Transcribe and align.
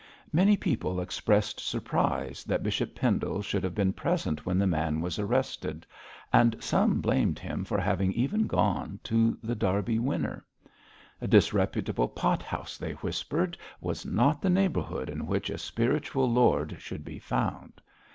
Many 0.33 0.57
people 0.57 0.99
expressed 0.99 1.59
surprise 1.59 2.43
that 2.45 2.63
Bishop 2.63 2.95
Pendle 2.95 3.43
should 3.43 3.63
have 3.63 3.75
been 3.75 3.93
present 3.93 4.47
when 4.47 4.57
the 4.57 4.65
man 4.65 4.99
was 4.99 5.19
arrested, 5.19 5.85
and 6.33 6.55
some 6.59 7.01
blamed 7.01 7.37
him 7.37 7.63
for 7.63 7.77
having 7.79 8.11
even 8.13 8.47
gone 8.47 8.99
to 9.03 9.37
The 9.43 9.53
Derby 9.53 9.99
Winner. 9.99 10.43
A 11.21 11.27
disreputable 11.27 12.07
pot 12.07 12.41
house, 12.41 12.79
they 12.79 12.93
whispered, 12.93 13.55
was 13.79 14.03
not 14.03 14.41
the 14.41 14.49
neighbourhood 14.49 15.07
in 15.07 15.27
which 15.27 15.51
a 15.51 15.59
spiritual 15.59 16.27
lord 16.27 16.77
should 16.79 17.05
be 17.05 17.19
found. 17.19 17.73